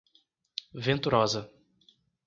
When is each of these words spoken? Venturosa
Venturosa 0.87 1.47